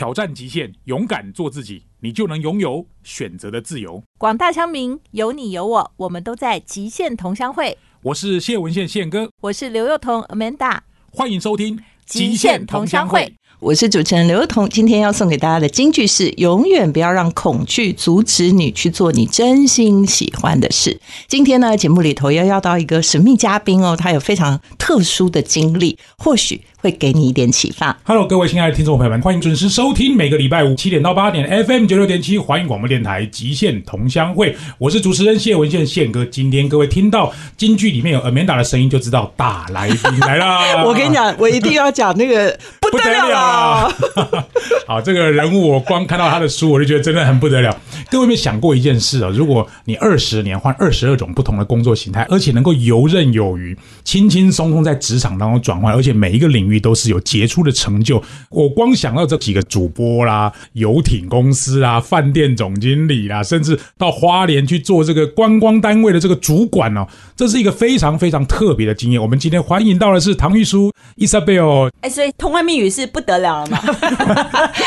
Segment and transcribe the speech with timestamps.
[0.00, 4.02] 挑战极限，勇敢做自己，你就能拥有选择的自由。
[4.16, 7.76] 广大乡民，有你有我，我们都在极限同乡会。
[8.04, 10.78] 我是谢文宪宪哥，我是刘幼彤 Amanda，
[11.12, 11.76] 欢迎收听
[12.06, 13.20] 《极限同乡会》。
[13.58, 20.98] 我是主持人刘幼彤，今天要送给大家的金句是：永远不要让恐惧阻止你去做你真心喜欢的事。
[21.28, 27.96] 今天呢，节目里头要邀到一个神秘嘉宾哦，他有非常特殊的经历，或许会给你一点启发。
[28.04, 36.24] Hello，各位亲爱的听众朋友们，欢迎准时收听每个礼拜五七点到八点 FM 九六点七华语广播电台《极限同乡会》，我是主持人谢文宪宪哥。
[36.24, 40.84] 今天各位听到京剧里面有 Amanda 的声音，就知道大来宾来啦。
[40.84, 43.94] 我跟你讲，我一定要讲那个 不得了了。
[44.88, 47.76] 好，这个人物我光看到他的书，我就觉得真的很不得了。
[48.10, 49.30] 各位有没有想过一件事啊？
[49.32, 69.20] 如果你二十年换二十二种不同的工作形态，而且能够游刃有余、轻轻松松在职场当中转换，而且每一个领域都是有杰出的成就，我光想到这几个主播啦、游艇公司啊、饭店总经理啦，甚至到花莲去做这个观光单位的这个主管哦，这是一个非常非常特别的经验。
[69.20, 73.78] 我们今天欢迎到的是唐玉书 Isabel，哎，所以通关密语是不得了了嘛？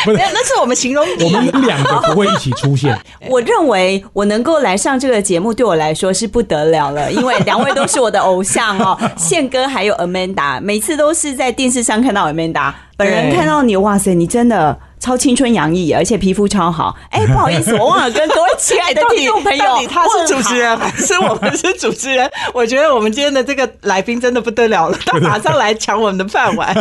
[0.06, 1.44] 不 是没有，那是我们形容我。
[1.44, 2.98] 们两个不会一起出现。
[3.30, 14.78] 我认为我能够来上这个节目，对我来说是不得了了，因为两位都是我的偶像哦， 宪哥还有 Amanda，每次都是在电视上看到 Amanda，本人看到你，哇塞，你真的。
[15.04, 16.96] 超青春洋溢，而且皮肤超好。
[17.10, 22.32] 哎，不好意思，我忘了 跟各位亲爱的听众朋友到底他是主持人还是我们是主持人？
[22.54, 26.74] 我觉得我们今天的这个来宾真的不得了了， 他马上来抢我们的饭碗。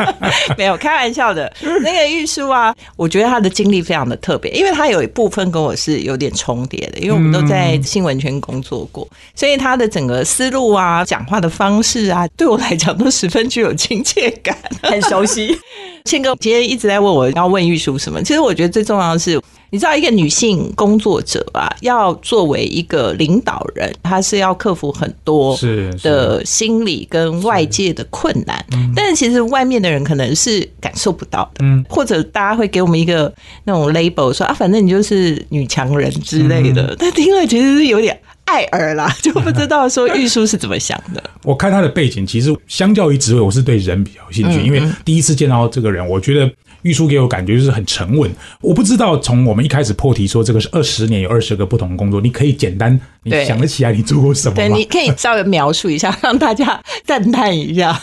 [0.58, 1.50] 没有开玩笑的，
[1.82, 14.54] 那个玉书啊，我觉得他的经历非常的特别，因为他有一部分跟我是有点重叠的，因为我们都在新闻圈工作过，所以他的整个思路啊、讲话的方式啊，对我来讲都十分具有亲切感。
[14.82, 15.58] 很熟悉。
[16.04, 26.08] 谦哥今天一直在问我要问玉书什么，其实我觉得最重要的是，你知道一个女性工作者啊，要作为一个领导人，她是要克服很多是是。
[26.08, 28.64] 的心理跟外界的困难，
[28.96, 31.84] 但是其实外面的人可能是感受不到的，嗯。
[31.88, 33.32] 或者大家会给我们一个
[33.64, 38.18] 那种 label 说啊，反正你就是女强人之类的，但听了其实是有点
[38.50, 41.22] 碍耳啦， 就不知道说 玉书是怎么想的。
[41.44, 46.50] 我看他的背景，其实相较于职位，我是对人比较有兴趣，因为第一次见到这个人，我觉得
[46.82, 48.30] 玉书给我感觉就是很沉稳。
[48.60, 54.84] 我不知道从我们一开始破题说这个是二十年有二十个不同的工作，你可以简单你想得起来你做过什么对，吗你？
[54.84, 58.00] 可以稍微描述一下，让大家赞叹一下。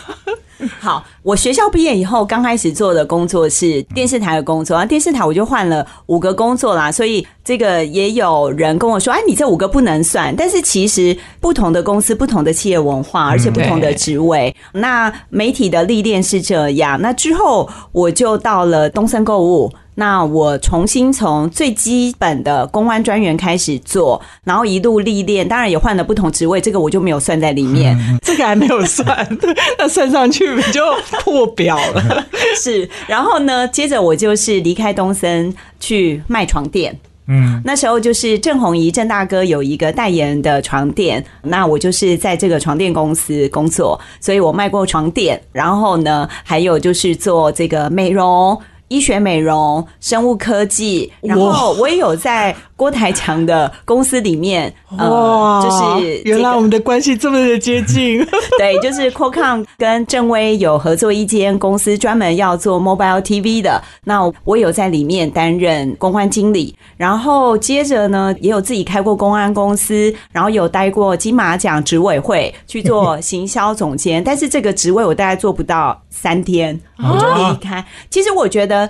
[0.79, 16.99] 好，我学校毕业以后，刚开始做的工作是电视台的工作，然后电视台我就换了五个工作啦，所以这个也有人跟我说，哎，你这五个不能算，但是其实不同的公司、不同的企业文化，而且不同的职位，那媒体的历练是这样。
[17.01, 19.71] 那之后我就到了东森购物。
[19.99, 27.97] 那我重新从最基本的公安专员开始做，然后一路历练，当然也换了不同职位，这个我就没有算在里面。
[28.21, 29.27] 这个还没有算，
[29.79, 30.83] 那算上去不就
[31.23, 32.25] 破表了？
[32.61, 36.95] 是，然后呢，接着我就是离开东森去卖床垫。
[37.25, 45.41] 嗯，那时候就是郑红怡郑大哥有一个代言的床垫，那我就是在这个床垫公司工作，所以我卖过床垫。
[45.51, 48.55] 然后呢，还有就是做这个美容。
[48.87, 58.25] 医学美容、生物科技，然后我也有在郭台强的公司里面，呃，就是、这个原来我们的关系这么的接近。
[58.57, 63.81] 对，就是 Qualcomm 跟正威有合作一间公司，专门要做 mobile TV 的。
[64.03, 74.23] 那我有在里面担任公关经理，然后接着呢，也有自己开过公安公司，然后有待过金马奖执委会去做行销总监。
[74.23, 77.85] 但是这个职位我大概做不到三天，我就离开。
[78.09, 78.89] 其实我觉得。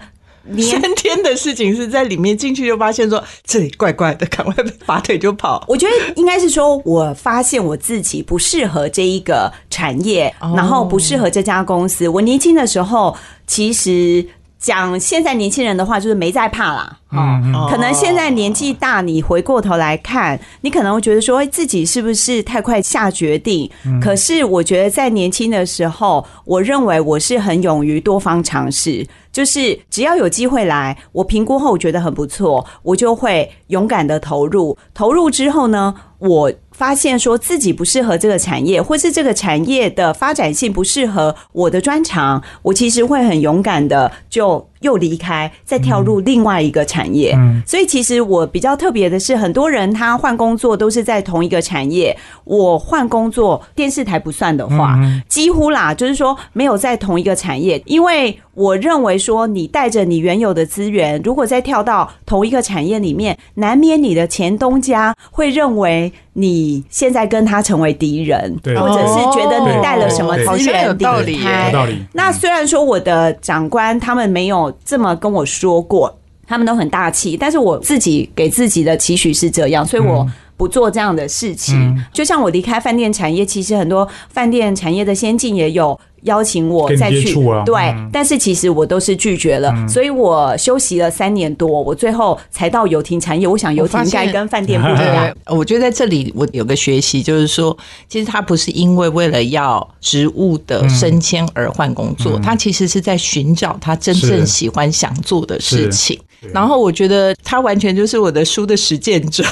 [0.50, 5.62] 年三天的事情是在里面进去就发现说这里怪怪的，赶快拔腿就跑。
[5.68, 12.08] 我觉得应该是说，我发现我自己不适合这一个产业，然后不适合这家公司。
[12.08, 13.14] 我年轻的时候，
[13.46, 14.26] 其实
[14.68, 16.98] 讲现在年轻人的话，就是没在怕啦。
[17.10, 23.72] 哦，可能现在年纪大，你回过头来看，你可能会觉得说，哎自己是不是太快下决定？
[24.02, 34.78] 可是我觉得在年轻的时候，我认为我是很勇于多方尝试，就是只要有机会来，我评估后我觉得很不错，我就会勇敢的投入。
[34.94, 47.36] 投入之后呢，我发现说自己不适合这个产业，或是这个产业的发展性不适合我的专长，我其实会很勇敢的就又离开，再跳入另外一个产业。
[47.66, 71.98] 所以其实我比较特别的是，很多人他换工作都是在同一个产业，我换工作电视台不算的话，几乎啦，就是说没有在同一个产业，因为我认为说你带着你原有的资源，如果再跳到同一个产业里面，难免你的前东家会认为你现在跟他成为敌人，或者是觉得你带了什么资源有道理离开有道理。
[72.14, 80.28] 那虽然说我的长官他们没有这么跟我说过，他们都很大气，但是我自己给自己的期许是这样，所以我。
[80.58, 93.48] 不做这样的事情，就像我离开饭店产业，其实很多饭店产业的先进也有邀请我再去接触啊，对嗯，但是其实我都是拒绝了，所以我休息了三年多，我最后才到游艇产业。
[93.48, 97.78] 我想游艇应该跟饭店不一样，， 我觉得在这里我有个学习，就是说，
[98.10, 106.18] 其实他不是因为为了要职务的升迁而换工作，他其实是在寻找他真正喜欢想做的事情。
[106.18, 106.27] 是。
[106.54, 109.44] 然后我觉得他完全就是我的书的实践者，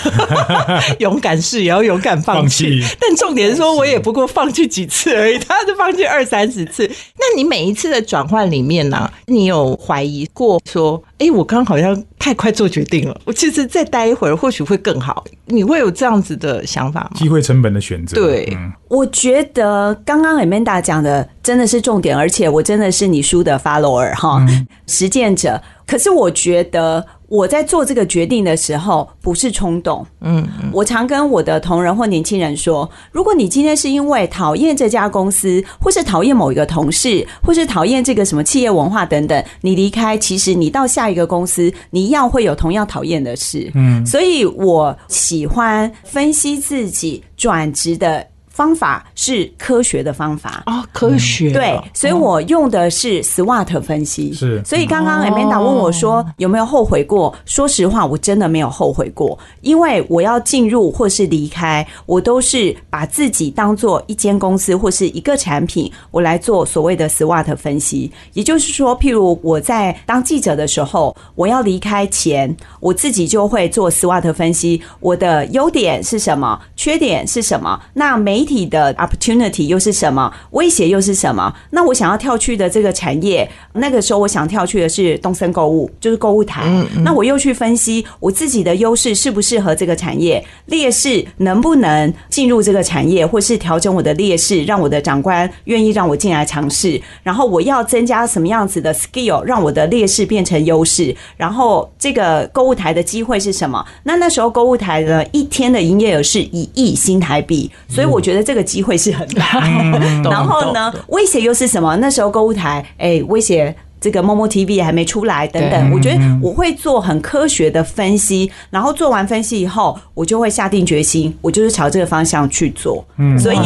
[0.99, 2.79] 勇敢是也要勇敢放弃。
[2.79, 6.89] 放弃但重点是说，我也不过放弃几次而已，他是放弃二三十次。
[7.17, 15.23] 那你每一次的转换里面呢、你有怀疑过说，哎，我刚刚好像太快做决定了，我其实再待一会儿或许会更好。
[15.47, 17.11] 你会有这样子的想法吗？
[17.15, 24.45] 机会成本的选择，对嗯我觉得刚刚 Amanda 讲的真的是重点，而且我真的是你书的 follower 哈，
[24.87, 25.61] 实践者。
[25.87, 43.71] 可是我觉得我在做这个决定的时候不是冲动，嗯，我常跟我的同仁或年轻人说，如果你今天是因为讨厌这家公司，或是讨厌某一个同事，或是讨厌这个什么企业文化等等，你离开，其实你到下一个公司，你一样会有同样讨厌的事。
[43.75, 50.63] 嗯，所以我喜欢分析自己转职的方法是科学的方法。
[50.65, 54.31] 哦，科学、对，所以我用的是 SWOT 分析。
[54.31, 54.63] 是。
[54.63, 57.35] 所以刚刚 Amanda 问我说有没有后悔过？
[57.43, 68.09] 说实话，我真的没有后悔过，因为我要进入或是离开，我都是把自己当做一间公司或是一个产品，我来做所谓的 SWOT 分析。
[68.31, 81.51] 也就是说，譬如我在当记者的时候，我要离开前，我自己就会做 SWOT 分析，我的优点是什么，缺点是什么，那媒体的 opportunity 又是什么，威胁又是什么？
[81.71, 86.61] 那我想要跳去的这个产业，那个时候我想跳去的是东森购物，就是购物台。
[87.03, 97.01] 那我又去分析我自己的优势适不适合这个产业，劣势能不能进入这个产业，或是调整我的劣势，让我的长官愿意让我进来尝试。
[97.23, 101.15] 然后我要增加什么样子的 skill，让我的劣势变成优势。
[101.35, 103.83] 然后这个购物台的机会是什么？
[104.03, 109.61] 那那时候购物台呢，一天的营业额是一亿新台币，所以我觉得这个机会是很大。
[110.29, 111.95] 然后呢，威胁又是什么？
[111.97, 113.75] 那时候购物台，哎，威胁。
[113.97, 123.03] 这个某某 TV 还没出来，等等，我觉得我会做很科学的分析，然后做完分析以后，我就会下定决心，我就是朝这个方向去做，
[123.39, 123.57] 所以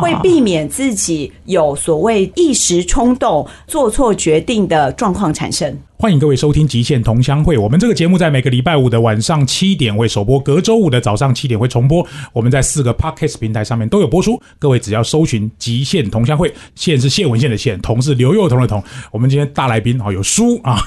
[0.00, 5.76] 会避免自己有所谓一时冲动做错决定的状况产生。
[6.00, 7.58] 欢迎各位收听《极限同乡会》。
[7.60, 12.02] 我们这个节目在每个礼拜五的晚上七点会首播，隔周五的早上七点会重播。
[12.32, 14.40] 我们在四个 Podcast 平台上面都有播出。
[14.58, 18.82] 各位只要搜寻“极限同乡会”，县是谢文宪的县，同是刘幼彤的彤。
[19.12, 20.82] 我们今天大来宾哦有书啊，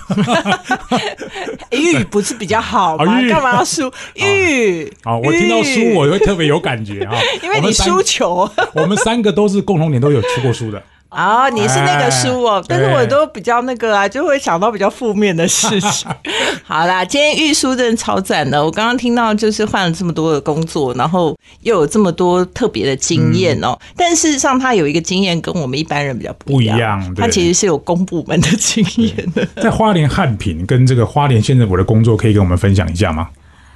[1.70, 4.92] 玉不是比较好吗干嘛要书玉？
[5.04, 7.14] 啊，我听到书玉我会特别有感觉啊，
[7.44, 10.82] 因为你输球我们三个都是共同点都有出过书的。
[11.14, 16.10] 啊，你是那个书哦，哎但是我都比较那个啊，就会想到比较负面的事情。
[16.66, 23.78] 好啦，今天玉书真的超赞的，我刚刚听到就是换了这么多的工作，然后又有这么多特别的经验哦。
[23.96, 29.48] 但事实上，他有一个经验跟我们一般人比较不一样，不一样他其实是有公部门的经验的。
[29.62, 33.30] 在花莲汉品跟这个花莲县政府的工作，可以跟我们分享一下吗？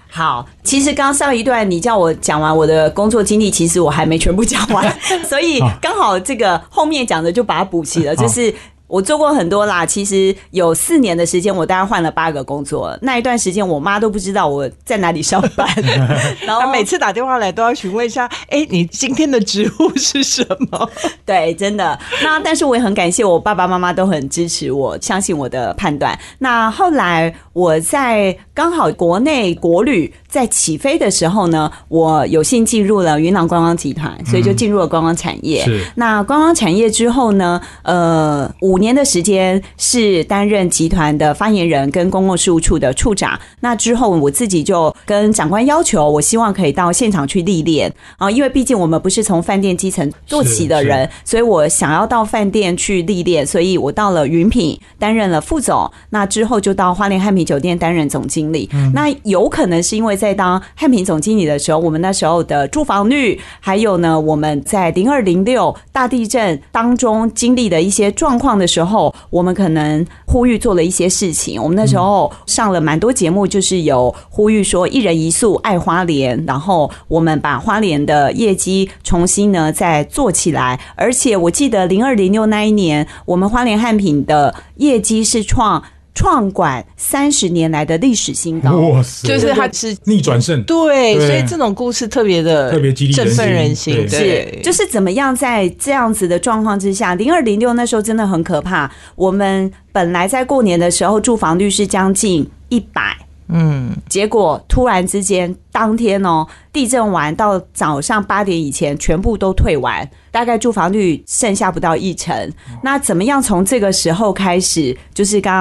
[0.10, 8.54] 好，其实刚上一段你叫我讲完我的工作经历，其实我还没全部讲完， 所以刚好这个后面讲的就把它补齐了，就是。
[8.88, 12.98] 我做过很多啦，其实有四年的时间，我大概换了八个工作。
[13.02, 15.68] 那一段时间，我妈都不知道我在哪里上班，
[16.46, 20.90] 然后每次打电话来都要询问一下，哎，你今天的职务是什么？
[21.26, 22.00] 对，真的。
[22.24, 26.18] 那但是我也很感谢我爸爸妈妈都很支持我，相信我的判断。
[26.40, 35.64] 那后来我在刚好国内国旅在起飞的时候呢，我有幸进入了云南观光集团，所以就进入了观光产业。
[35.66, 43.38] 是那观光产业之后呢，呃，五五年的时间是担任集团的发言人跟公共事务处的处长。
[43.62, 55.92] 那之后我自己就跟长官要求，我希望可以到现场去历练啊，因为毕竟我们不是从饭店基层做起的人，所以我想要到饭店去历练，所以我到了云品担任了副总。
[56.12, 58.70] 那之后就到花莲汉品酒店担任总经理。
[58.94, 71.62] 那有可能是因为在当汉品总经理的时候，我们那时候的住房率，还有呢我们在零二零六大地震当中经历的一些状况的时候，我们可能呼吁做了一些事情。
[71.62, 80.80] 我们那时候上了蛮多节目，就是有呼吁说一人一宿爱花莲，然后我们把花莲的业绩重新呢再做起来。
[80.96, 85.82] 而且我记得零二零六那一年，我们花莲汉品的业绩是创。
[86.18, 89.28] 创馆三十年来的历史新高，哇塞！
[89.28, 98.92] 就是他是逆转胜，对，所以这种故事特别的特别激励振奋人心，对对，就是怎么样在这样子的状况之下，零二零六那时候真的很可怕。
[99.16, 103.16] 我们本来在过年的时候住房率是将近一百。
[103.50, 112.52] 嗯，结果突然之间，当天哦，地震完到早上八点以前，全部都退完，大概住房率剩下不到一成。
[112.84, 115.54] 那怎么样从这个时候开始，就是刚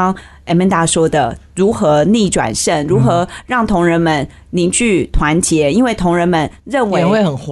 [0.46, 5.72] 刚 Amanda 说的，如何逆转胜，如何让同仁们凝聚团结？
[5.72, 7.04] 因为同仁们认为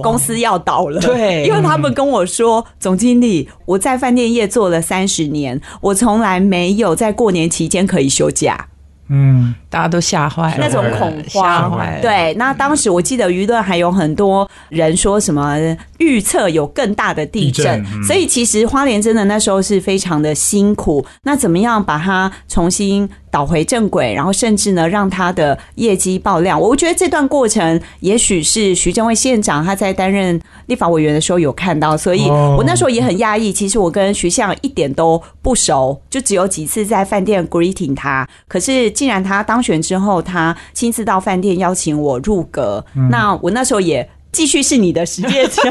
[0.03, 8.67] 公司要倒了，对因为他们跟我说，总经理，我在饭店业做了三十年，我从来没有在过年期间可以休假。
[9.07, 15.55] 嗯，大家都吓坏了，那种恐吓慌坏了，，对，那当时我记得舆论还有很多人说什么
[15.99, 21.05] 预测有更大的地震，地震嗯所以其实花莲真的那时候是非常的辛苦。
[21.23, 26.59] 那怎么样把它重新导回正轨，然后甚至呢让它的业绩爆量？
[26.59, 33.53] 我觉得这段过程也许是徐正伟县长他在担任立法委员的时候有看到，所以哦我那时候也很讶异。
[33.53, 38.27] 其实我跟徐相一点都不熟，就只有几次在饭店 greeting 他。
[38.47, 45.61] 可是既然他当选之后，他亲自到饭店邀请我入阁，那我那时候也继续是你的实践者，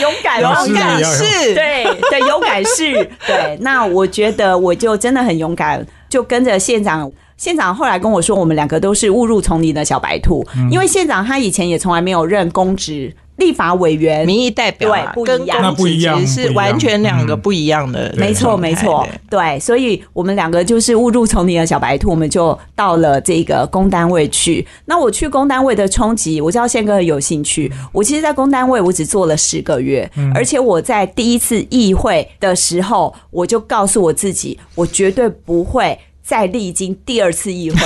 [0.00, 1.04] 勇敢勇敢。
[1.04, 2.92] 是，对对，勇敢是，
[3.26, 3.58] 对。
[3.60, 7.10] 那我觉得我就真的很勇敢，就跟着县长。
[7.36, 24.66] 县长后来跟我说，我们两个都是误入丛林的小白兔，因为县长他以前也从来没有任公职，立法委员，民意代表啊对不跟一样那不一样公职其实是完全两个嗯不一样的，没错，没错，对，所以我们两个就是误入丛林的小白兔，我们就到了这个公单位去。
[24.86, 27.70] 那我去公单位的冲击，我知道宪哥很有兴趣。
[27.92, 37.78] 我其实，在公单位我只做了十个月，而且我在第一次议会的时候，我就告诉我自己，我绝对不会再历经第二次议会。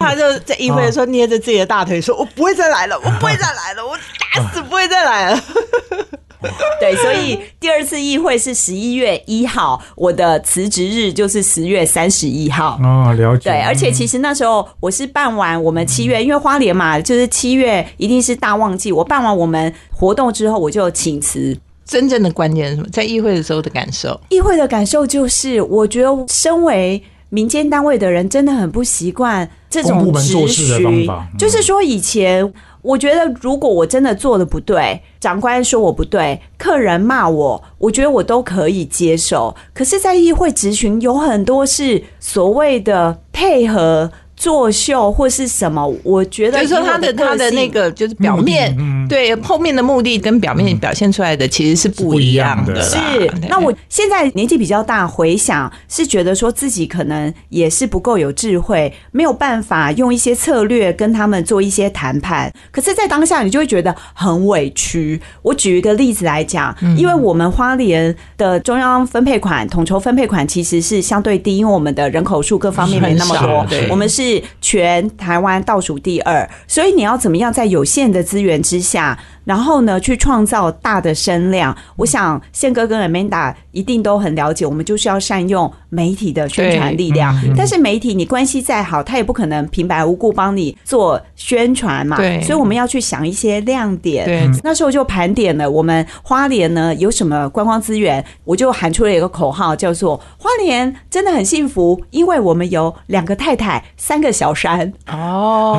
[0.00, 3.96] 他就在议会的时候捏着自己的大腿说：“我不会再来了，我不会再来了，我
[4.34, 5.40] 打死不会再来了。
[6.80, 12.80] 对，所以第二次议会是十一月一号，我的辞职日就是十月三十一号。
[12.82, 13.50] 哦，了解。
[13.50, 18.90] 对，而且其实那时候我是办完我们七月，因为花莲嘛，就是七月一定是大旺季。
[18.90, 21.54] 我办完我们活动之后，我就请辞。”
[21.84, 22.88] 真正的关键是什么？
[22.92, 39.54] 在议会的时候的感受，议会的感受就是，我觉得身为民间单位的人，真的很不习惯这种质做事的方询就是说，以前我觉得，如果我真的做的不对，长官说我不对，客人骂我，我觉得我都可以接受。
[39.72, 44.10] 可是，在议会质询，有很多是所谓的配合。
[44.40, 45.86] 作秀或是什么？
[46.02, 48.74] 我觉得就是说他的他的那个就是表面
[49.06, 52.80] 对后面的目的跟表面表现出来的其实是不一样的啦。
[52.80, 62.50] 是，那我现在年纪比较大，回想是觉得说自己可能也是不够有智慧，没有办法用一些策略跟他们做一些谈判。
[62.70, 65.20] 可是，在当下你就会觉得很委屈。
[65.42, 74.29] 我举一个例子来讲，因为我们花莲的中央分配款、统筹分配款其实是相对低，因为我们的人口数各方面没那么多对，我们是
[74.60, 79.18] 全台湾倒数第二，所以你要怎么样在有限的资源之下，
[79.50, 81.76] 然后呢去创造大的声量？
[81.96, 87.36] 我想宪哥跟 Amanda 一定都很了解，我们就是要善用媒体的宣传力量。
[87.56, 92.16] 但是媒体你关系再好，他也不可能平白无故帮你做宣传嘛。
[92.16, 94.24] 对所以我们要去想一些亮点。
[94.24, 104.92] 对那时候就盘点了我们花莲呢有什么观光资源，我就喊出了一个口号，叫做“花莲真的很幸福，因为我们有两个太太，三个小山”。
[105.10, 105.74] 哦，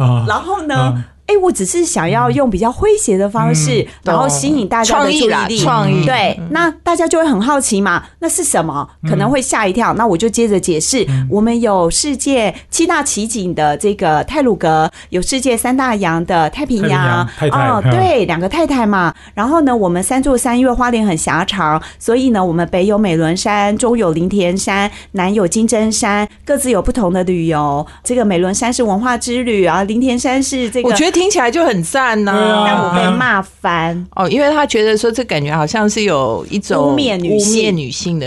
[0.00, 8.88] 啊， 然后呢， 哎，我只是想要用比较诙谐的方式，然后吸引大家的注意力，创意对，那大家就会很好奇嘛，那是什么？
[9.06, 9.92] 可能会吓一跳。
[9.92, 19.14] 那我就接着解释，我们有世界七大奇景的这个泰鲁阁，有世界三大洋的太平洋，哦，对，两个太太嘛。
[19.34, 27.86] 然后呢，我们三座山因为花莲很狭长，所以呢，我们北有美仑山，中有林田山，南有金针山，各自有不同的旅游。
[28.02, 32.32] 这个美仑山是文化之旅啊，林田山是这个，我觉得听起来就很赞呢。
[32.66, 38.20] 但我被骂翻哦，因为他觉得说这感觉好像是有一种污蔑女性、女性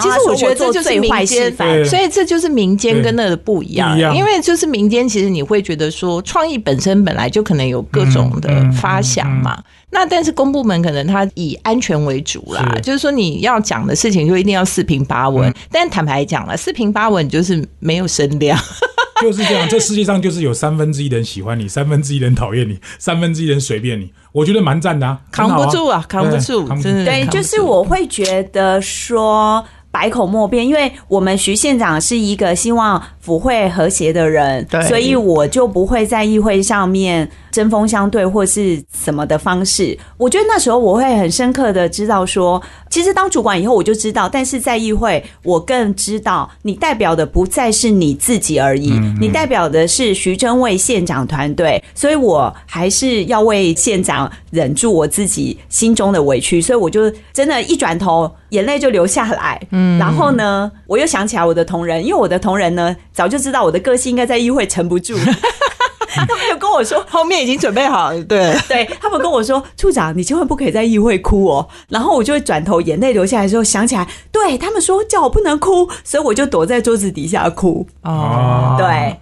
[0.00, 3.96] 其实我觉得这就是民间，所以这就是民间跟那个不一样。
[4.16, 9.62] 因为就是民间，其实你会觉得说，创意本身本来就可能有各种的发想嘛。
[9.90, 15.52] 那但是公部门可能它以安全为主啦，就是说你要讲的事情就一定要四平八稳。
[15.70, 18.58] 但坦白讲了，四平八稳就是没有声量。
[19.22, 24.12] 就是这样，这世界上就是有三分之一的人喜欢你，三分之一人讨厌你，三分之一人随便你。
[24.32, 27.04] 我觉得蛮赞的啊，扛不住啊，扛不住，真的。
[27.06, 29.64] 对，就是我会觉得说。
[29.96, 39.98] 百口莫辩，因为我们徐县长是一个希望府会和谐的人，所以我就不会在议会上面针锋相对或是什么的方式。
[40.18, 58.30] 我觉得那时候我会很深刻的知道说，其实当主管以后我就知道，但是在议会我更知道，你代表的不再是你自己而已，你代表的是徐真卫县长团队，所以我还是要为县长忍住我自己心中的委屈，所以我就真的，一转头。
[58.56, 65.14] 眼泪就流下来，嗯，然后呢，我又想起来我的同仁，因为我的同仁呢，早就知道我的个性应该在议会沉不住，
[66.14, 79.16] 他们就跟我说，后面已经准备好了，对，对他们跟我说，处长，你千万不可以在议会哭哦，然后我就会转头，眼泪流下来之后，想起来，对他们说叫我不能哭，所以我就躲在桌子底下哭，哦，对。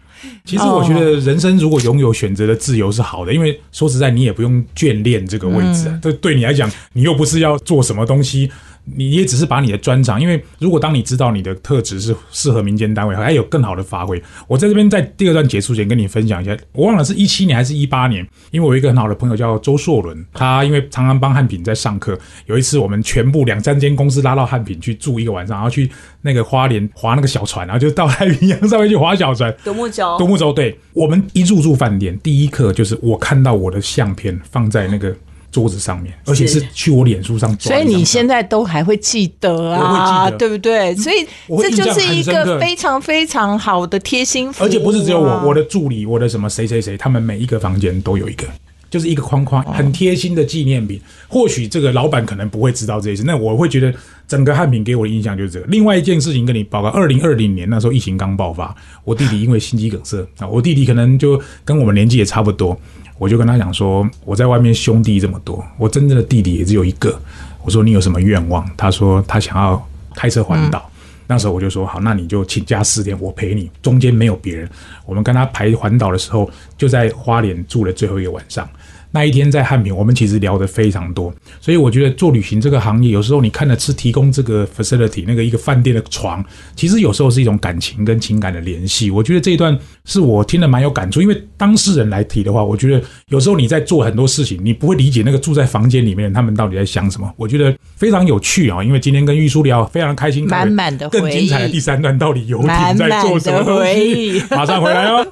[0.46, 5.98] 其实我觉得人生如果拥有选择的自由是好的，因为说实在，你也不用眷恋这个位置啊。
[6.00, 8.50] 对，对你来讲，你又不是要做什么东西。
[8.84, 14.22] 你也只是把你的专长，因为如果当你知道你的特质是适合民间单位，还有更好的发挥。
[14.46, 29.54] 我在这边在第二段结束前跟你分享一下，我忘了是一七年还是一八年，因为我有一个很好的朋友叫周硕伦，他因为常常帮汉品在上课，有一次我们全部两三间公司拉到汉品去住一个晚上，然后去那个花莲划那个小船，然后就到太平洋上面去划小船。
[29.64, 35.14] 独木舟，独木舟，对我们一入住饭店，第一刻就是我看到我的相片放在那个。
[35.54, 40.92] 桌子上面，而且是去我脸书上，所以你现在都还会记得啊，对不对？
[40.96, 41.24] 所以
[41.62, 48.44] 这就是一个非常非常好的贴心服务，而且不是只有我，我的助理，我的什么谁谁谁，他们每一个房间都有一个，
[48.90, 51.00] 就是一个框框，很贴心的纪念品。
[51.28, 53.94] 或许这个老板可能不会知道这些事，那我会觉得
[54.26, 55.66] 整个汉品给我的印象就是这个。
[55.68, 62.76] 另外一件事情跟你报告，二零二零年那时候疫情刚爆发，我弟弟因为心肌梗塞啊，我弟弟可能就跟我们年纪也差不多。
[63.18, 67.18] 我就跟他讲说，我在外面兄弟这么多，我真正的弟弟也只有一个。
[67.62, 68.68] 我说你有什么愿望？
[68.76, 70.90] 他说他想要开车环岛。
[71.26, 74.68] 那时候我就说好，那你就请假四天，我陪你，中间没有别人。
[75.06, 78.68] 我们跟他排环岛的时候，就在花莲住了最后一个晚上。
[79.10, 89.12] 那一天在汉平，我们其实聊得非常多，所以我觉得做旅行这个行业，有时候你看的是提供这个 facility 那个一个饭店的床，其实有时候是一种感情跟情感的联系。
[89.12, 97.32] 我觉得这一段是我听得蛮有感触，因为当事人来提的话，我觉得有时候你在做很多事情，你不会理解那个住在房间里面他们到底在想什么。
[97.36, 104.42] 我觉得非常有趣啊，因为今天跟玉书聊，非常开心，满满的更精彩的第三段到底游艇在做什么东西？
[104.50, 105.26] 马上回来哦。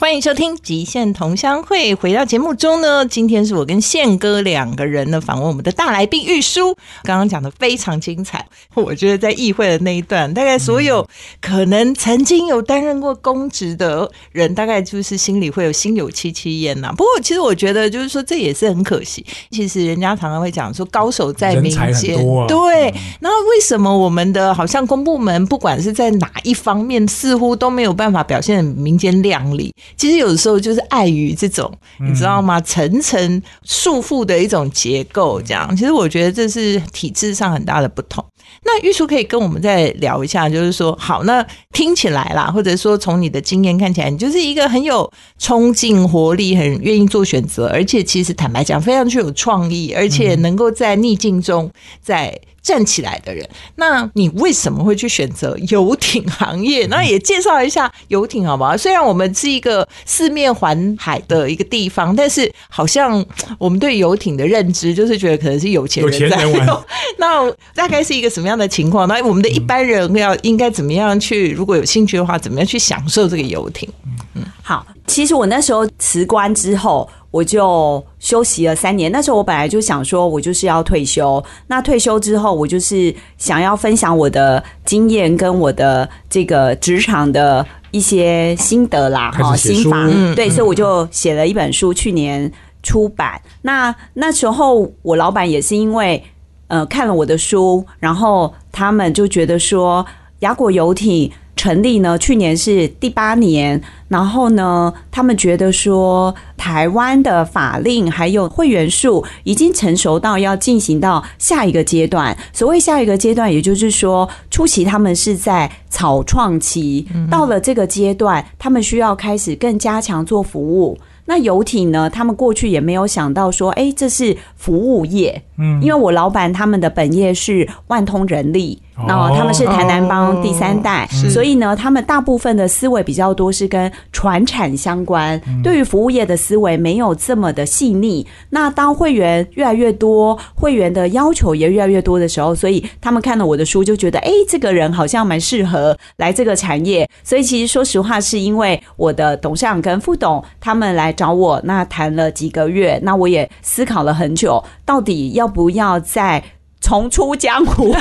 [0.00, 1.92] 欢迎收听《极限同乡会》。
[1.96, 6.72] 回到节目中呢，今天是我跟宪哥两个人呢访问我们的大来宾玉书。
[7.02, 11.04] 刚刚讲的非常精彩，我觉得在议会的那一段，大概所有
[11.40, 16.94] 可能曾经有担任过公职的人，大概就是心里会有心有戚戚焉呐。
[16.96, 19.26] 不过，其实我觉得就是说，这也是很可惜。
[19.50, 22.94] 其实人家常常会讲说，高手在民间，对。
[23.18, 29.74] 然后为什么我们的好像公部门，不管是在哪一方面，似乎都没有办法表现民间亮丽？
[29.96, 32.60] 其实有的时候就是碍于这种，你知道吗？
[32.60, 35.74] 层层束缚的一种结构，这样。
[35.76, 38.24] 其实我觉得这是体制上很大的不同。
[38.64, 51.70] 那玉叔可以跟我们再聊一下，就是说，好，那听起来啦，或者说从你的经验看起来，你就是一个很有冲劲、活力，很愿意做选择，而且其实坦白讲，非常具有创意，而且能够在逆境中
[52.02, 52.38] 在。
[52.68, 56.84] 站起来的人，那你为什么会去选择游艇行业？
[56.88, 58.76] 那也介绍一下游艇好不好？
[58.76, 63.24] 虽然我们是一个四面环海的一个地方，但是好像
[63.56, 66.84] 我们对游艇的认知就是觉得可能是有钱人在用。
[67.16, 69.08] 那大概是一个什么样的情况？
[69.08, 71.50] 那我们的一般人要应该怎么样去？
[71.52, 73.88] 如果有兴趣的话，怎么样去享受这个游艇？
[74.34, 79.12] 嗯好，其实我那时候辞官之后，我就休息了三年。
[79.12, 81.42] 那时候我本来就想说，我就是要退休。
[81.66, 90.06] 那退休之后，我就是想要分享我的经验跟我的这个职场的一些心得啦，开始写书心法。
[90.10, 92.50] 嗯对，所以我就写了一本书，去年
[92.82, 93.40] 出版。
[93.62, 96.22] 那那时候我老板也是因为
[96.68, 100.04] 呃看了我的书，然后他们就觉得说
[100.40, 112.34] 雅果游艇成立呢，去年是第八年，然后呢，他们觉得说台湾的法令还有会员数已经成熟到要进行到下一个阶段。
[112.52, 120.96] 所谓下一个阶段，也就是说初期他们是在草创期，到了这个阶段，他们需要开始更加强做服务。
[121.26, 122.08] 那游艇呢？
[122.08, 125.42] 他们过去也没有想到说，哎，这是服务业。
[125.58, 129.04] 嗯，因为我老板他们的本业是万通人力，哦。
[129.06, 131.28] 那、他们是台南帮第三代，是。
[131.30, 138.26] 所以呢，他们大部分的思维比较多是跟传产相关，对于服务业的思维没有这么的细腻。
[138.50, 147.08] 那当会员越来越多，会员的要求也越来越多的时候，所以他们看了我的书，就觉得，哎，这个人好像蛮适合来这个产业。
[147.24, 156.42] 所以其实说实话，是因为我的董事长跟副董他们来找我，那谈了几个月，那我也思考了很久，到底要不要再
[156.80, 157.94] 重出江湖？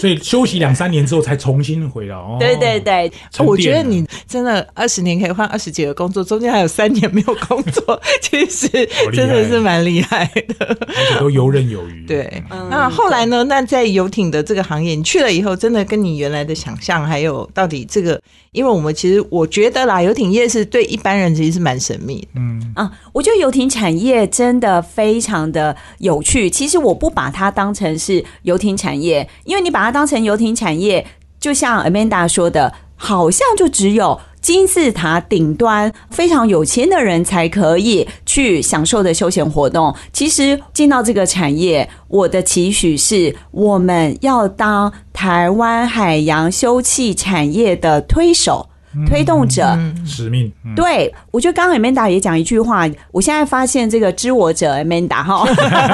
[0.00, 2.16] 所以休息两三年之后才重新回来。
[2.16, 8.68] 哦、对对对，我觉得你真的二十年可以换二十几个工作，中间还有三年没有工作， 其实
[9.12, 10.76] 真的是蛮厉害的。
[10.80, 12.06] 而且都游刃有余。
[12.06, 13.44] 对，那后来呢？
[13.44, 18.20] 那在游艇的这个行业，你去了以后，真的跟你原来的想象，还有到底这个，
[18.52, 22.28] 因为我们其实我觉得啦，游艇业是对一般人其实是蛮神秘的。
[22.36, 26.48] 嗯，啊，我觉得游艇产业真的非常的有趣。
[26.50, 31.06] 其实我不把它当成是游艇产业，因为你把它当成游艇产业，
[31.40, 34.20] 就像 Amanda 说的，好像就只有。
[34.42, 39.94] 金字塔顶端非常有钱的人才可以去享受的休闲活动。
[40.12, 48.68] 其实进到这个产业，我的期许是我们要当台湾海洋休憩产业的推手、
[49.06, 49.78] 推动者。
[50.06, 50.50] 使命。
[50.64, 55.44] 嗯对，我觉得刚刚 Amanda 也讲一句话，我现在发现这个知我者 Amanda 哈，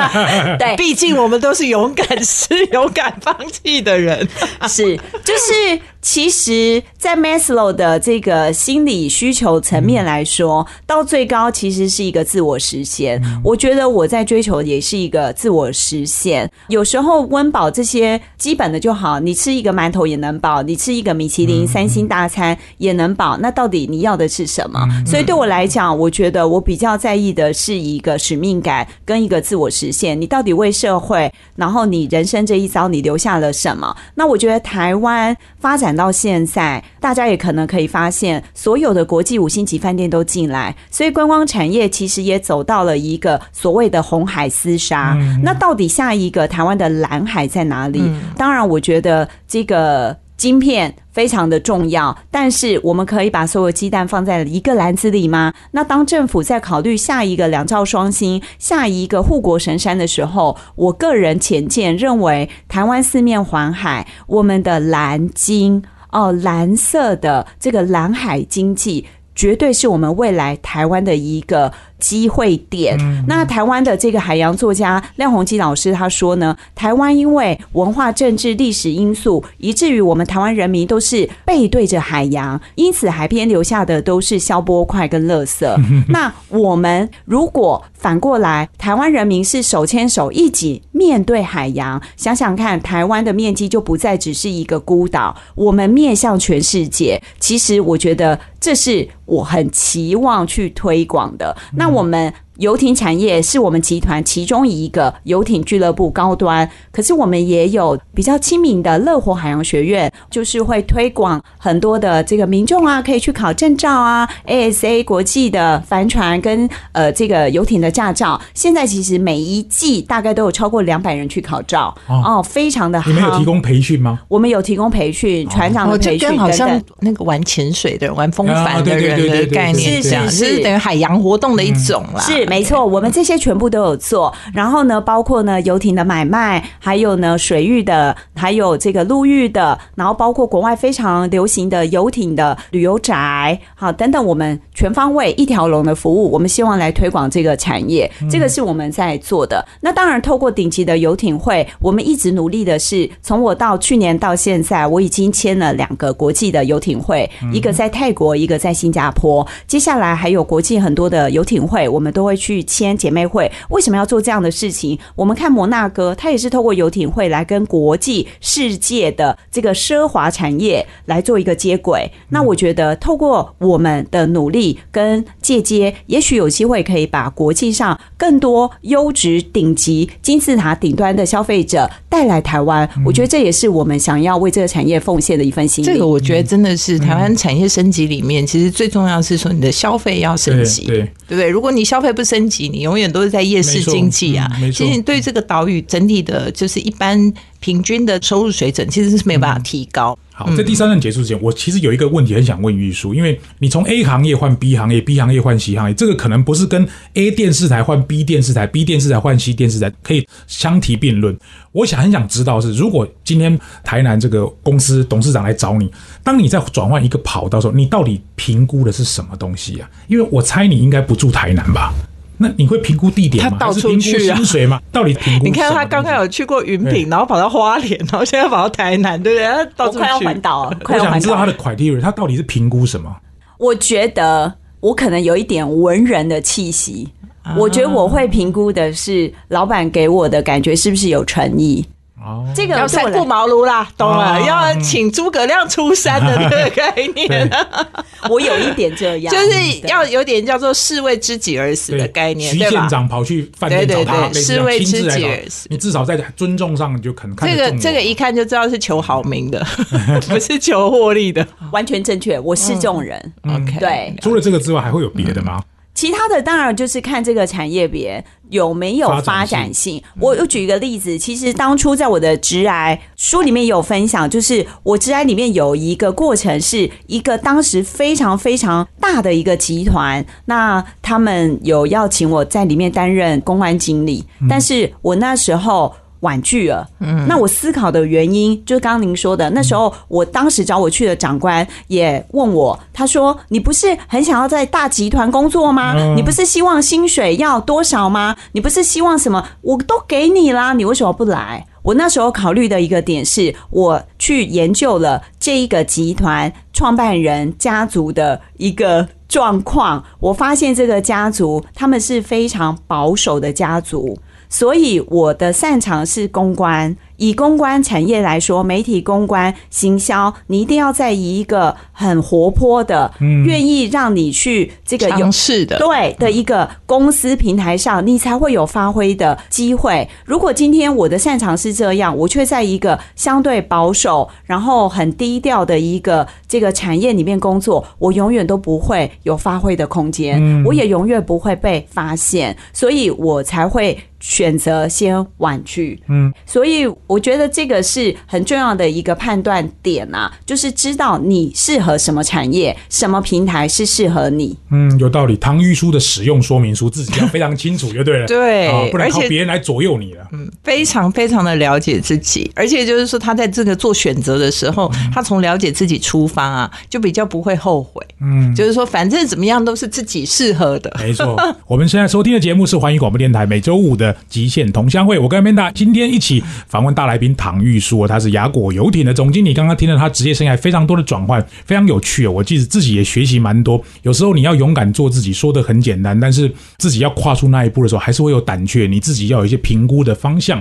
[0.59, 4.27] 对，毕竟我们都是勇敢是 勇敢放弃的人。
[4.69, 5.81] 是，就是
[6.11, 13.23] 其实，在 Maslow 的这个心理需求层面来说，到最高其实是一个自我实现。
[13.45, 16.51] 我觉得我在追求也是一个自我实现。
[16.69, 23.37] 有时候温饱这些基本的就好，你吃一个馒头也能饱，你吃一个米其林三星大餐也能饱。
[23.37, 24.81] 那到底你要的是什么？
[25.07, 30.19] 所以对我来讲，我觉得我比较在意的是一个使命感跟一个自我实现。
[30.19, 33.95] 你到底为社会，然后你人生这一遭你留下了什么？
[34.15, 45.19] 那我觉得台湾发展到现在，大家也可能可以发现，所有的国际五星级饭店都进来，所以观光产业其实也走到了一个所谓的红海厮杀。
[45.43, 48.03] 那到底下一个台湾的蓝海在哪里？
[48.37, 50.17] 当然，我觉得这个。
[50.39, 55.53] 晶片非常的重要，但是我们可以把所有鸡蛋放在一个篮子里吗？
[55.73, 69.05] 那当政府在考虑下一个两兆双星、下一个护国神山的时候，我个人浅见认为，台湾四面环海，我们的蓝金哦，蓝色的这个蓝海经济。
[69.35, 72.97] 绝对是我们未来台湾的一个机会点。
[73.27, 85.67] 那台湾的这个海洋作家廖鸿基老师他说呢，台湾因为文化、政治、历史因素，以至于我们台湾人民都是背对着海洋，因此海边留下的都是消波块跟垃圾。
[86.09, 97.21] 那我们如果反过来，台湾人民是手牵手一起面对海洋，想想看，台湾的面积就不再只是一个孤岛，我们面向全世界。
[97.41, 101.57] 其实我觉得这是我很期望去推广的。
[101.75, 102.33] 那我们。
[102.59, 118.41] 游艇产业是我们集团其中一个游艇俱乐部高端，可是我们也有比较亲民的乐活海洋学院，就是会推广很多的这个民众啊，可以去考证照啊，ASA 国际的帆船跟呃这个游艇的驾照。
[118.55, 123.09] 现在其实每一季大概都有超过两百人去考照哦哦，非常的好。
[123.09, 124.21] 你们有提供培训吗？
[124.29, 126.85] 我们有提供培训，船长的培训跟。
[127.01, 132.21] 那个玩潜水的人、玩风帆的人的概念是这样，是是等于海洋活动的一种啦。
[132.21, 134.33] 是没错，我们这些全部都有做。
[134.53, 149.65] 然后呢，包括呢游艇的买卖，还有呢水域的，还有这个陆域的，然后包括国外非常流行的游艇的旅游宅，好等等，我们全方位一条龙的服务，我们希望来推广这个产业，这个是我们在做的。
[149.81, 159.47] 那当然，透过顶级的游艇会，我们一直努力的是，从我到去年到现在，我已经签了两个国际的游艇会，一个在泰国，一个在新加坡。
[159.67, 163.53] 接下来还有国际很多的游艇会，我们都会去签姐妹会。
[163.69, 164.99] 为什么要做这样的事情？
[165.15, 172.11] 我们看摩纳哥，它也是透过游艇会来跟国际世界的这个奢华产业来做一个接轨。
[172.29, 182.89] 那我觉得，透过我们的努力跟借接，也许有机会可以把国际上更多优质、顶级金字塔顶端的消费者带来台湾。
[183.05, 185.87] 我觉得这也是我们想要为这个产业奉献的一份心力。
[185.87, 191.49] 这个我觉得真的是台湾产业升级里面，其实最重要是说你的消费要升级，对对不对？
[191.49, 194.51] 如果你消费不升级，你永远都是在夜市经济啊。
[194.73, 200.17] 其实你对这个岛屿整体的，就是一般平均的收入水准，其实是没有办法提高。
[200.33, 211.37] 好，在第三段结束之前，我其实有一个问题很想问玉书，因为你从 A 行业换 B 行业，B 行业换 C 行业，这个可能不是跟 A 电视台换 B 电视台，B 电视台换 C 电视台可以相提并论。
[211.73, 215.91] 我想很想知道是，如果今天台南这个公司董事长来找你，
[216.23, 219.91] 当你在转换一个跑道的时候，你到底评估的是什么东西啊？
[220.07, 221.93] 因为我猜你应该不住台南吧？
[222.39, 223.51] 那你会评估地点吗？
[223.51, 224.81] 他到处还是评估去啊薪水吗？
[224.91, 225.45] 到底评估？
[225.45, 229.47] 你看他刚刚有去过云品，然后跑到花莲， 然后现在跑到台南，对不对？
[229.47, 233.15] 他到处我快要去环岛了，快我要环岛了想知道他的 criteria，他到底是评估什么？
[233.59, 237.09] 我觉得我可能有一点文人的气息。
[237.57, 241.83] 我觉得我会评估的是老板给我的感觉是不是有诚意。
[242.21, 244.39] 哦，这个要三顾茅庐啦，懂了？
[244.39, 247.51] 哦要请诸葛亮出山的这个概念，
[248.29, 252.89] 我有一点这样，就是要有点叫做士为知己而死的概念，徐县对吧？
[252.89, 259.65] 长跑去饭店找他，对对对类似这样是为知己而死你至少在尊重上你就可能看这个这个一看就知道是求好名的，
[260.29, 261.47] 不是求获利的。
[261.71, 263.33] 完全正确，我是这种人。
[263.45, 265.63] OK，对，除了这个之外，还会有别的吗？
[265.99, 270.01] 其他的当然就是看这个产业别有没有发展性。
[270.21, 285.93] 我又举一个例子，其实当初在我的直癌书里面有分享，就是我直癌里面有一个过程，是一个当时非常非常大的一个集团，那他们有邀请我在里面担任公关经理，但是我那时候。
[286.21, 295.95] 婉拒了，嗯，那我思考的原因就是刚刚您说的，那时候我当时找我去的长官也问我，他说：“你不是很想要在大集团工作吗？
[295.97, 298.37] 嗯你不是希望薪水要多少吗？
[298.53, 299.47] 你不是希望什么？
[299.61, 314.19] 我都给你啦，你为什么不来？”我那时候考虑的一个点是，我去研究了这一个集团创办人家族的一个状况，我发现这个家族他们是非常保守的家族。
[314.49, 316.97] 所以我的擅长是公关。
[317.19, 330.09] 以公关产业来说，媒体公关、行销，你一定要在以一个很活泼的，愿意让你去这个有尝试的，对的一个公司平台上，你才会有发挥的机会。
[330.25, 346.01] 如果今天我的擅长是这样，我却在一个相对保守、然后很低调的一个这个产业里面工作，我永远都不会有发挥的空间，我也永远不会被发现，所以我才会选择先婉拒。
[346.09, 354.57] 嗯，所以我觉得这个是很重要的一个判断点啊，就是知道你适合什么产业，什么平台是适合你。
[354.71, 355.37] 嗯，有道理。
[355.39, 358.27] 唐玉书的使用说明书自己要非常清楚，就对了。
[358.29, 360.29] 对啊不然靠别人来左右你了。
[360.33, 368.05] 嗯非常非常的了解自己，而且就是说他在这个做选择的时候，他从了解自己出发啊，就比较不会后悔。
[368.21, 370.95] 嗯，就是说反正怎么样都是自己适合的。
[371.01, 375.19] 没错， 我们现在收听的节目是环宇广播电台每周五的极限同乡会。
[375.19, 379.55] 我跟 Amanda 今天一起访问大来宾唐玉书，他是雅果游艇的总经理。
[379.55, 382.27] 刚刚听了他职业生涯非常多的转换，非常有趣。
[382.27, 383.81] 我记得自己也学习蛮多。
[384.03, 388.89] 有时候你要勇敢做自己，说的很简单，但是自己要跨出那一步的时候，还是会有胆怯。
[388.89, 390.61] 你自己要有一些评估的方向。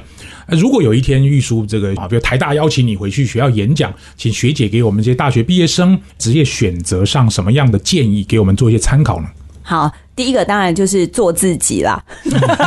[0.49, 9.27] 如果有一天玉书这个啊，比如台大邀请你回去学校演讲，请学姐给我们这些大学毕业生职业选择上什么样的建议，给我们做一些参考呢？
[9.63, 12.03] 好，第一个当然就是做自己啦。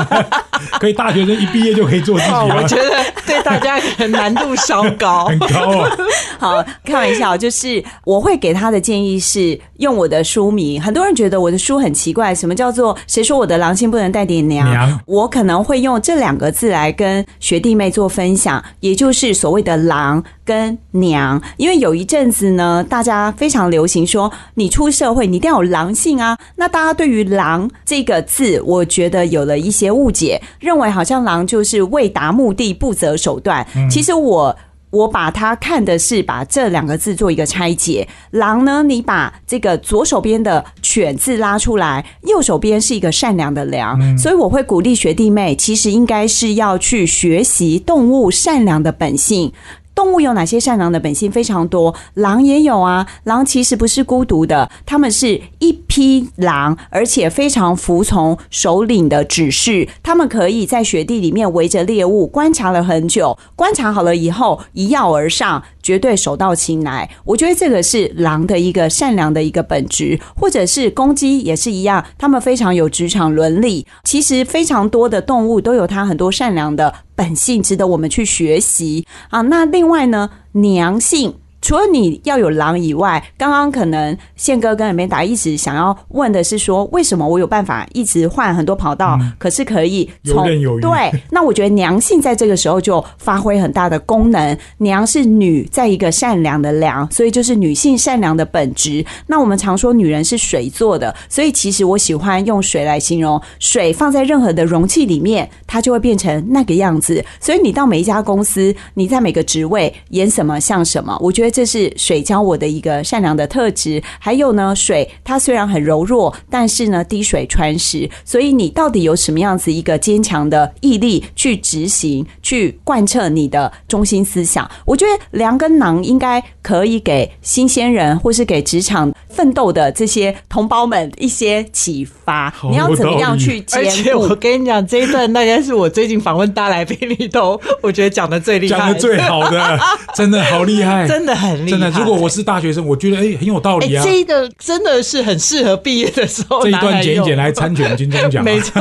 [0.78, 2.62] 可以大学生一毕业就可以做自己我？
[2.68, 5.26] 觉得对大家难度稍高。
[5.28, 5.90] 很高啊。
[6.38, 10.80] 好，开玩笑，就是我会给他的建议是用我的书名。
[10.80, 14.70] 很多人觉得我的书很奇怪，什么叫做谁说我的狼性不能带点娘？
[14.70, 21.42] 娘我可能会用这两个字来跟学弟妹做分享，也就是所谓的狼跟娘。
[21.56, 26.38] 因为有一阵子呢，大家非常流行说你出社会你一定要有狼性啊。
[26.56, 27.39] 那大家对于狼
[27.84, 33.66] 这个字，我觉得有了一些误解，认为好像狼就是为达目的不择手段。
[33.90, 34.56] 其实我。
[34.90, 38.08] 我把它看的是把这两个字做一个拆解。
[38.32, 49.52] 狼呢，你把这个左手边的犬字拉出来，右手边是一个善良的良，所以我会鼓励学弟妹，其实应该是要去学习动物善良的本性。
[50.00, 51.30] 动物有哪些善良的本性？
[51.30, 53.06] 非常多，狼也有啊。
[53.24, 59.86] 狼其实不是孤独的，他们是一匹狼，而且非常服从首领的指示。
[60.02, 67.10] 他们可以在雪地里面围着猎物观察了很久，观察好了以后一跃而上，绝对手到擒来。
[67.24, 73.84] 我觉得这个是狼的一个善良的一个本质，或者是公鸡也是一样，他们非常有职场伦理。
[74.04, 79.40] 其实非常多的动物都有它很多善良的本性，值得我们去学习啊。
[79.40, 81.34] 那另外呢，娘性。
[81.60, 90.44] 除了你要有狼以外，刚刚可能宪哥跟美达一直想要问的是说，为什么我有办法一直换很多跑道，可是可以游从
[90.80, 94.56] 对， 那我觉得娘性在这个时候就发挥很大的功能。
[94.78, 99.04] 娘是女，在一个善良的良，所以就是女性善良的本质。
[99.26, 107.22] 那我们常说女人是水做的，所以其实我喜欢用水来形容，水放在任何的容器里面，它就会变成那个样子。
[107.38, 114.02] 所以你到每一家公司，你在每个职位演什么像什么，我觉得这是水教我的一个善良的特质。
[114.18, 124.68] 还有呢，水它虽然很柔弱，但是呢滴水穿石，所以你到底有什么样子一个坚强的毅力去执行、去贯彻你的中心思想？
[124.84, 132.52] 我觉得良跟囊应该可以给新鲜人或是给职场奋斗的这些同胞们一些启发。
[132.70, 134.28] 你要怎么样去兼而且我？
[134.40, 139.78] 跟你讲，这一段大概是我最近访问大来宾里头，我觉得讲的最厉害，讲的最好的，
[140.14, 141.78] 真的好厉害， 真的很厉害。
[141.78, 141.90] 真的。
[141.90, 144.04] 如果我是大学生，我觉得哎很有道哎、理啊。
[144.04, 148.80] 这个真的是很适合毕业的时候这一段剪一剪来参选金钟奖啊，没错，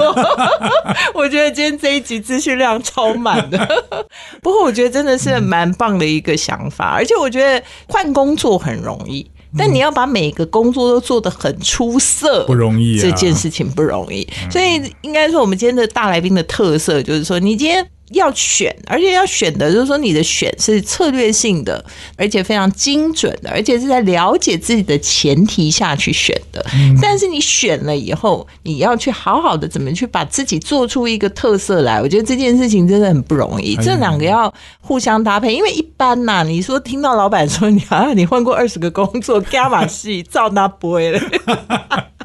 [1.13, 3.57] 我觉得今天这一集资讯量超满的。
[4.41, 9.29] 不过我觉得真的是蛮棒的一个想法，而且我觉得换工作很容易。
[9.57, 21.83] 但你要把每个工作都做得很出色，不容易啊这件事情不容易，所以应该说我们今天的大来宾的特色就是说，你今天要选，而且要选的就是说你的选是策略性的，
[22.17, 26.65] 而且非常精准的，而且是在了解自己的前提下去选的。
[27.01, 33.75] 但是你选了以后，你要去好好的怎么去把自己做出一个特色来，我觉得这件事情真的很不容易。
[33.75, 41.19] 哎这两个要互相搭配，因为一般呐、你说听到老板说你啊， 你换过二十个工作，伽马戏照那不会了。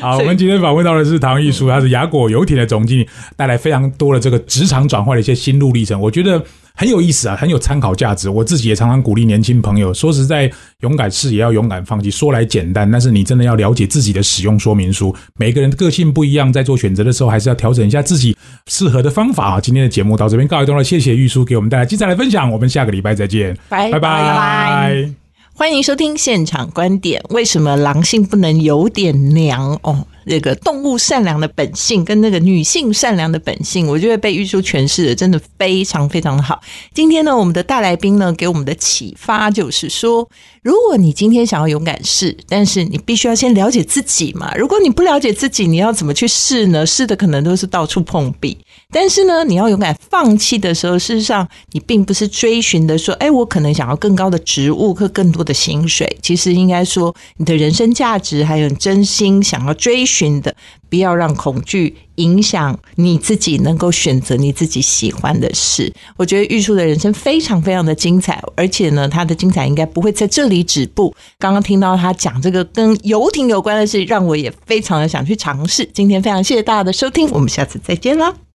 [0.00, 6.42] 好，我们今天访问到的是唐艺书，他是雅果游艇的总经理，带来非常多的这个职场转换的一些心路历程，我觉得
[6.74, 8.28] 很有意思啊，很有参考价值。
[8.28, 12.10] 我自己也常常鼓励年轻朋友，说实在，勇敢试也要勇敢放弃。
[12.10, 15.14] 说来简单，但是你真的要了解自己的使用说明书。
[15.36, 19.60] 每个人的个性不一样，在做选择的时候，还是要调整一下自己适合的方法啊。
[19.60, 25.21] 今天的节目到这边告一段落，谢谢玉书给我们带来精彩的分享，我们下个礼拜再见，拜拜拜拜。
[25.54, 27.22] 欢迎收听现场观点。
[27.28, 29.78] 为什么狼性不能有点娘？
[29.82, 36.60] 哦，那个动物善良的本性跟那个女性善良的本性，我觉得被玉书诠释的真的非常非常的好。
[36.94, 40.26] 今天呢，我们的大来宾呢给我们的启发就是说，
[40.62, 44.54] 如果你今天想要勇敢试，但是你必须要先了解自己嘛。
[44.56, 46.86] 如果你不了解自己，你要怎么去试呢？
[46.86, 48.56] 试的可能都是到处碰壁。
[48.92, 56.16] 但是呢，你要勇敢放弃的时候，事实上你并不是追寻的说，哎，我可能想要更高的职务和更多的薪水。
[56.20, 60.54] 其实应该说，你的人生价值还有真心想要追寻的，
[60.90, 65.92] 不要让恐惧影响你自己能够选择你自己喜欢的事。
[66.18, 71.14] 我觉得玉树的人生非常非常的精彩，而且呢，他的精彩应该不会在这里止步。
[71.38, 75.88] 刚刚听到他讲这个跟游艇有关的事，让我也非常的想去尝试。
[75.94, 78.42] 今天非常谢谢大家的收听，我们下次再见啦。